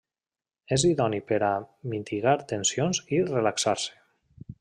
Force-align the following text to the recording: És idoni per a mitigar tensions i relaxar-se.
És 0.77 0.85
idoni 0.91 1.19
per 1.31 1.37
a 1.47 1.51
mitigar 1.93 2.35
tensions 2.53 3.03
i 3.19 3.21
relaxar-se. 3.29 3.95